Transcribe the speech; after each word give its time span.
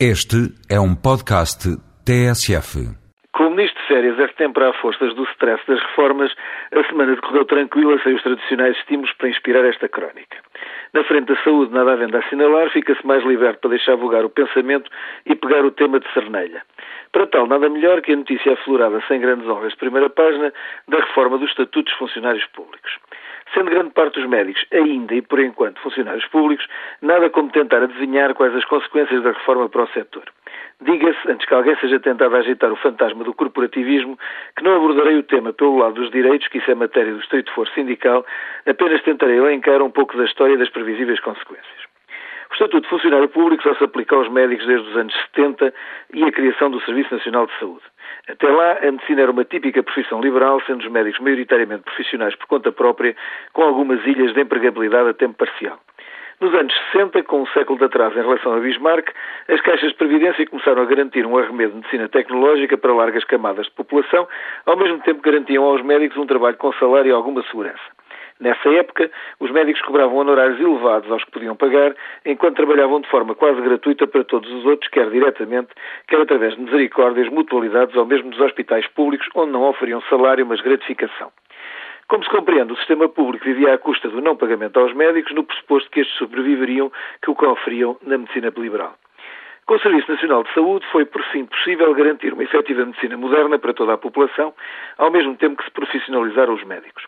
Este 0.00 0.50
é 0.68 0.80
um 0.80 0.92
podcast 0.92 1.70
TSF. 2.04 2.82
Com 3.32 3.46
o 3.46 3.50
ministro 3.50 3.80
de 3.80 3.86
férias 3.86 4.30
sempre 4.36 4.64
à 4.64 4.72
forças 4.74 5.14
do 5.14 5.22
stress 5.22 5.62
das 5.68 5.80
reformas, 5.80 6.32
a 6.74 6.82
semana 6.88 7.14
decorreu 7.14 7.44
tranquila 7.44 7.96
sem 8.02 8.12
os 8.12 8.22
tradicionais 8.24 8.76
estímulos 8.78 9.12
para 9.12 9.28
inspirar 9.28 9.64
esta 9.64 9.88
crónica. 9.88 10.36
Na 10.92 11.04
frente 11.04 11.32
da 11.32 11.40
saúde, 11.44 11.72
nada 11.72 11.92
havendo 11.92 12.16
a 12.16 12.20
assinalar, 12.20 12.70
fica-se 12.70 13.06
mais 13.06 13.24
liberto 13.24 13.60
para 13.60 13.70
deixar 13.70 13.94
vogar 13.94 14.24
o 14.24 14.30
pensamento 14.30 14.90
e 15.26 15.36
pegar 15.36 15.64
o 15.64 15.70
tema 15.70 16.00
de 16.00 16.12
cernelha. 16.12 16.62
Para 17.12 17.28
tal, 17.28 17.46
nada 17.46 17.68
melhor 17.68 18.02
que 18.02 18.12
a 18.12 18.16
notícia 18.16 18.54
aflorada 18.54 19.00
sem 19.06 19.20
grandes 19.20 19.46
honras 19.48 19.70
de 19.70 19.78
primeira 19.78 20.10
página 20.10 20.52
da 20.88 20.98
reforma 20.98 21.38
dos 21.38 21.52
Funcionários 21.96 22.46
Públicos. 22.46 22.98
Sendo 23.52 23.70
grande 23.70 23.90
parte 23.90 24.20
dos 24.20 24.28
médicos 24.28 24.64
ainda 24.72 25.14
e 25.14 25.22
por 25.22 25.38
enquanto 25.38 25.80
funcionários 25.80 26.26
públicos, 26.26 26.66
nada 27.02 27.28
como 27.30 27.50
tentar 27.50 27.82
adivinhar 27.82 28.34
quais 28.34 28.54
as 28.54 28.64
consequências 28.64 29.22
da 29.22 29.32
reforma 29.32 29.68
para 29.68 29.82
o 29.82 29.88
setor. 29.88 30.24
Diga-se, 30.80 31.30
antes 31.30 31.46
que 31.46 31.54
alguém 31.54 31.76
seja 31.76 32.00
tentado 32.00 32.34
a 32.34 32.38
agitar 32.40 32.72
o 32.72 32.76
fantasma 32.76 33.22
do 33.22 33.32
corporativismo, 33.32 34.18
que 34.56 34.64
não 34.64 34.76
abordarei 34.76 35.16
o 35.16 35.22
tema 35.22 35.52
pelo 35.52 35.78
lado 35.78 35.94
dos 35.94 36.10
direitos, 36.10 36.48
que 36.48 36.58
isso 36.58 36.70
é 36.70 36.74
matéria 36.74 37.12
do 37.12 37.20
estrito 37.20 37.52
for 37.52 37.68
sindical, 37.68 38.24
apenas 38.66 39.02
tentarei 39.02 39.38
elencar 39.38 39.82
um 39.82 39.90
pouco 39.90 40.16
da 40.16 40.24
história 40.24 40.58
das 40.58 40.70
previsíveis 40.70 41.20
consequências. 41.20 41.83
O 42.54 42.56
Estatuto 42.56 42.82
de 42.82 42.88
Funcionário 42.88 43.28
Público 43.28 43.64
só 43.64 43.74
se 43.74 43.82
aplica 43.82 44.14
aos 44.14 44.28
médicos 44.28 44.64
desde 44.64 44.88
os 44.88 44.96
anos 44.96 45.12
70 45.34 45.74
e 46.14 46.22
a 46.22 46.30
criação 46.30 46.70
do 46.70 46.80
Serviço 46.82 47.12
Nacional 47.12 47.48
de 47.48 47.58
Saúde. 47.58 47.82
Até 48.28 48.48
lá, 48.48 48.78
a 48.80 48.92
medicina 48.92 49.22
era 49.22 49.32
uma 49.32 49.44
típica 49.44 49.82
profissão 49.82 50.20
liberal, 50.20 50.62
sendo 50.64 50.82
os 50.82 50.88
médicos 50.88 51.18
maioritariamente 51.18 51.82
profissionais 51.82 52.36
por 52.36 52.46
conta 52.46 52.70
própria, 52.70 53.16
com 53.52 53.62
algumas 53.62 54.06
ilhas 54.06 54.32
de 54.34 54.40
empregabilidade 54.40 55.08
a 55.08 55.14
tempo 55.14 55.34
parcial. 55.34 55.80
Nos 56.40 56.54
anos 56.54 56.72
60, 56.92 57.24
com 57.24 57.42
um 57.42 57.46
século 57.48 57.76
de 57.76 57.86
atraso 57.86 58.16
em 58.16 58.22
relação 58.22 58.54
a 58.54 58.60
Bismarck, 58.60 59.10
as 59.48 59.60
caixas 59.60 59.90
de 59.90 59.96
previdência 59.96 60.46
começaram 60.46 60.82
a 60.82 60.84
garantir 60.84 61.26
um 61.26 61.36
arremedo 61.36 61.70
de 61.70 61.78
medicina 61.78 62.08
tecnológica 62.08 62.78
para 62.78 62.94
largas 62.94 63.24
camadas 63.24 63.66
de 63.66 63.72
população, 63.72 64.28
ao 64.64 64.76
mesmo 64.76 65.00
tempo 65.00 65.20
que 65.20 65.28
garantiam 65.28 65.64
aos 65.64 65.82
médicos 65.82 66.16
um 66.18 66.26
trabalho 66.26 66.56
com 66.56 66.72
salário 66.74 67.08
e 67.08 67.12
alguma 67.12 67.42
segurança. 67.42 67.82
Nessa 68.40 68.68
época, 68.70 69.10
os 69.38 69.50
médicos 69.52 69.80
cobravam 69.82 70.16
honorários 70.16 70.58
elevados 70.58 71.10
aos 71.10 71.22
que 71.24 71.30
podiam 71.30 71.54
pagar, 71.54 71.94
enquanto 72.26 72.56
trabalhavam 72.56 73.00
de 73.00 73.08
forma 73.08 73.34
quase 73.34 73.60
gratuita 73.60 74.06
para 74.06 74.24
todos 74.24 74.50
os 74.50 74.64
outros, 74.66 74.90
quer 74.90 75.08
diretamente, 75.10 75.68
quer 76.08 76.20
através 76.20 76.54
de 76.56 76.62
misericórdias, 76.62 77.28
mutualidades 77.28 77.94
ou 77.94 78.04
mesmo 78.04 78.30
dos 78.30 78.40
hospitais 78.40 78.86
públicos, 78.88 79.28
onde 79.34 79.52
não 79.52 79.62
oferiam 79.62 80.00
salário, 80.02 80.44
mas 80.44 80.60
gratificação. 80.60 81.30
Como 82.08 82.22
se 82.24 82.30
compreende, 82.30 82.72
o 82.72 82.76
sistema 82.76 83.08
público 83.08 83.44
vivia 83.44 83.72
à 83.72 83.78
custa 83.78 84.08
do 84.08 84.20
não 84.20 84.36
pagamento 84.36 84.78
aos 84.78 84.92
médicos, 84.92 85.32
no 85.32 85.44
pressuposto 85.44 85.88
que 85.90 86.00
estes 86.00 86.18
sobreviveriam 86.18 86.92
que 87.22 87.30
o 87.30 87.36
que 87.36 87.46
oferiam 87.46 87.96
na 88.02 88.18
medicina 88.18 88.52
liberal. 88.56 88.94
Com 89.64 89.76
o 89.76 89.80
Serviço 89.80 90.10
Nacional 90.10 90.42
de 90.42 90.52
Saúde 90.52 90.84
foi, 90.92 91.06
por 91.06 91.22
fim, 91.32 91.46
possível 91.46 91.94
garantir 91.94 92.34
uma 92.34 92.42
efetiva 92.42 92.84
medicina 92.84 93.16
moderna 93.16 93.58
para 93.58 93.72
toda 93.72 93.94
a 93.94 93.98
população, 93.98 94.52
ao 94.98 95.10
mesmo 95.10 95.36
tempo 95.36 95.56
que 95.56 95.64
se 95.64 95.70
profissionalizaram 95.70 96.52
os 96.52 96.64
médicos. 96.64 97.04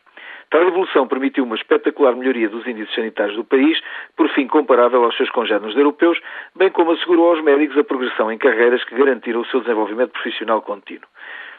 Tal 0.50 0.62
evolução 0.62 1.08
permitiu 1.08 1.44
uma 1.44 1.56
espetacular 1.56 2.14
melhoria 2.14 2.48
dos 2.48 2.66
índices 2.66 2.94
sanitários 2.94 3.36
do 3.36 3.44
país, 3.44 3.80
por 4.16 4.28
fim 4.30 4.46
comparável 4.46 5.02
aos 5.02 5.16
seus 5.16 5.28
congêneres 5.30 5.76
europeus, 5.76 6.20
bem 6.54 6.70
como 6.70 6.92
assegurou 6.92 7.30
aos 7.30 7.42
médicos 7.42 7.76
a 7.76 7.84
progressão 7.84 8.30
em 8.30 8.38
carreiras 8.38 8.84
que 8.84 8.94
garantiram 8.94 9.40
o 9.40 9.46
seu 9.46 9.60
desenvolvimento 9.60 10.12
profissional 10.12 10.62
contínuo. 10.62 11.08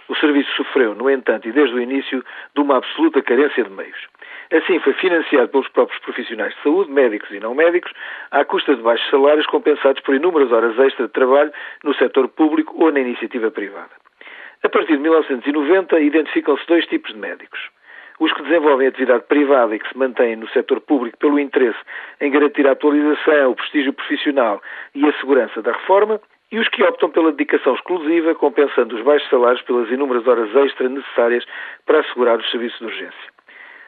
O 0.08 0.16
serviço 0.16 0.50
sofreu, 0.56 0.96
no 0.96 1.10
entanto, 1.10 1.50
e 1.50 1.52
desde 1.52 1.76
o 1.76 1.82
início, 1.82 2.24
de 2.56 2.62
uma 2.62 2.78
absoluta 2.78 3.22
carência 3.22 3.62
de 3.62 3.70
meios. 3.70 4.08
Assim, 4.54 4.80
foi 4.80 4.94
financiado 4.94 5.50
pelos 5.50 5.68
próprios 5.68 6.00
profissionais 6.00 6.56
de 6.56 6.62
saúde, 6.62 6.90
médicos 6.90 7.30
e 7.32 7.42
não 7.42 7.54
médicos, 7.54 7.92
à 8.32 8.46
custa 8.46 8.74
de 8.74 8.82
baixos 8.82 9.10
salários 9.10 9.46
compensados 9.48 10.02
por 10.04 10.16
inúmeras 10.16 10.50
horas 10.54 10.80
extra 10.80 11.08
de 11.08 11.12
trabalho 11.12 11.52
no 11.84 11.94
setor 11.96 12.30
público 12.30 12.74
ou 12.82 12.90
na 12.90 13.02
iniciativa 13.02 13.52
privada. 13.52 13.92
A 14.64 14.70
partir 14.70 14.94
de 14.94 15.04
1990, 15.04 16.00
identificam-se 16.00 16.66
dois 16.68 16.86
tipos 16.86 17.12
de 17.12 17.20
médicos 17.20 17.60
os 18.20 18.34
que 18.34 18.44
desenvolvem 18.44 18.88
atividade 18.88 19.24
privada 19.28 19.76
e 19.76 19.80
que 19.80 19.90
se 19.90 19.98
mantêm 19.98 20.36
no 20.36 20.48
setor 20.50 20.82
público 20.82 21.18
pelo 21.18 21.40
interesse 21.40 21.78
em 22.20 22.32
garantir 22.32 22.68
a 22.68 22.72
atualização, 22.72 23.52
o 23.52 23.56
prestígio 23.56 23.94
profissional 23.94 24.62
e 24.96 25.08
a 25.08 25.14
segurança 25.20 25.62
da 25.62 25.72
reforma, 25.72 26.20
e 26.52 26.60
os 26.60 26.68
que 26.70 26.84
optam 26.84 27.10
pela 27.10 27.32
dedicação 27.32 27.76
exclusiva, 27.76 28.34
compensando 28.34 28.96
os 28.96 29.02
baixos 29.04 29.30
salários 29.30 29.62
pelas 29.64 29.90
inúmeras 29.92 30.26
horas 30.28 30.56
extra 30.56 30.88
necessárias 30.88 31.46
para 31.86 32.00
assegurar 32.00 32.40
os 32.40 32.50
serviços 32.50 32.80
de 32.80 32.86
urgência. 32.86 33.38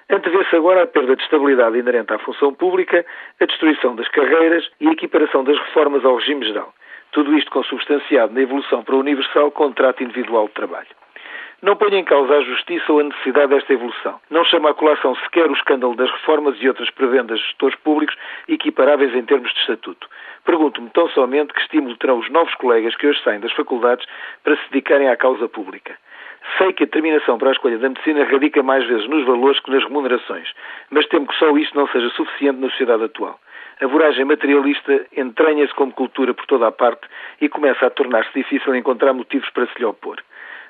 Antevê-se 0.09 0.55
agora 0.55 0.83
a 0.83 0.87
perda 0.87 1.15
de 1.15 1.23
estabilidade 1.23 1.77
inerente 1.77 2.11
à 2.11 2.19
função 2.19 2.53
pública, 2.53 3.05
a 3.39 3.45
destruição 3.45 3.95
das 3.95 4.07
carreiras 4.09 4.67
e 4.81 4.87
a 4.87 4.91
equiparação 4.91 5.43
das 5.43 5.57
reformas 5.57 6.03
ao 6.03 6.15
regime 6.15 6.45
geral. 6.45 6.73
Tudo 7.11 7.35
isto 7.37 7.51
consubstanciado 7.51 8.33
na 8.33 8.41
evolução 8.41 8.83
para 8.83 8.95
o 8.95 8.99
universal 8.99 9.51
contrato 9.51 10.03
individual 10.03 10.47
de 10.47 10.53
trabalho. 10.53 10.87
Não 11.61 11.75
põe 11.75 11.93
em 11.93 12.05
causa 12.05 12.37
a 12.37 12.41
justiça 12.41 12.93
ou 12.93 13.01
a 13.01 13.03
necessidade 13.03 13.47
desta 13.47 13.73
evolução. 13.73 14.17
Não 14.29 14.45
chama 14.45 14.69
a 14.69 14.73
colação 14.73 15.13
sequer 15.15 15.51
o 15.51 15.53
escândalo 15.53 15.93
das 15.93 16.09
reformas 16.09 16.55
e 16.61 16.67
outras 16.69 16.89
prebendas 16.89 17.37
de 17.37 17.45
gestores 17.47 17.75
públicos 17.79 18.15
equiparáveis 18.47 19.13
em 19.13 19.25
termos 19.25 19.51
de 19.53 19.59
estatuto. 19.59 20.07
Pergunto-me 20.45 20.89
tão 20.91 21.09
somente 21.09 21.51
que 21.51 21.59
estímulo 21.59 21.97
terão 21.97 22.19
os 22.19 22.29
novos 22.29 22.55
colegas 22.55 22.95
que 22.95 23.07
hoje 23.07 23.21
saem 23.23 23.41
das 23.41 23.51
faculdades 23.51 24.07
para 24.41 24.55
se 24.55 24.69
dedicarem 24.71 25.09
à 25.09 25.17
causa 25.17 25.49
pública. 25.49 25.97
Sei 26.57 26.71
que 26.71 26.83
a 26.83 26.85
determinação 26.85 27.37
para 27.37 27.49
a 27.49 27.51
escolha 27.51 27.77
da 27.77 27.89
medicina 27.89 28.23
radica 28.23 28.63
mais 28.63 28.87
vezes 28.87 29.09
nos 29.09 29.25
valores 29.25 29.59
que 29.59 29.69
nas 29.69 29.83
remunerações, 29.83 30.49
mas 30.89 31.07
temo 31.07 31.27
que 31.27 31.35
só 31.35 31.55
isso 31.57 31.75
não 31.75 31.87
seja 31.89 32.09
suficiente 32.11 32.61
na 32.61 32.69
sociedade 32.69 33.03
atual. 33.03 33.37
A 33.81 33.87
voragem 33.87 34.23
materialista 34.23 35.05
entranha-se 35.15 35.73
como 35.73 35.91
cultura 35.91 36.33
por 36.33 36.45
toda 36.45 36.67
a 36.67 36.71
parte 36.71 37.05
e 37.41 37.49
começa 37.49 37.85
a 37.85 37.89
tornar-se 37.89 38.31
difícil 38.33 38.73
encontrar 38.75 39.11
motivos 39.11 39.49
para 39.49 39.67
se 39.67 39.77
lhe 39.77 39.85
opor. 39.85 40.21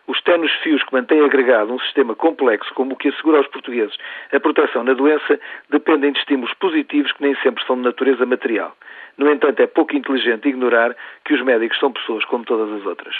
Os 0.09 0.20
tenos 0.24 0.52
fios 0.64 0.81
que 0.81 0.92
mantêm 0.92 1.24
agregado 1.24 1.72
um 1.72 1.78
sistema 1.81 2.16
complexo 2.16 2.74
como 2.74 2.94
o 2.94 2.97
que 2.97 3.09
assegura 3.09 3.38
aos 3.38 3.47
portugueses 3.47 3.96
a 4.34 4.40
proteção 4.40 4.84
na 4.84 4.94
doença 4.94 5.40
dependem 5.70 6.12
de 6.12 6.18
estímulos 6.18 6.52
positivos 6.56 7.12
que 7.12 7.22
nem 7.22 7.36
sempre 7.44 7.64
são 7.66 7.75
de 7.75 7.84
natureza 7.84 8.25
material. 8.25 8.75
No 9.20 9.31
entanto, 9.31 9.59
é 9.59 9.68
pouco 9.68 9.96
inteligente 9.96 10.50
ignorar 10.50 10.96
que 11.24 11.36
os 11.36 11.44
médicos 11.44 11.78
são 11.78 11.94
pessoas 11.94 12.25
como 12.25 12.44
todas 12.44 12.72
as 12.80 12.88
outras. 12.88 13.16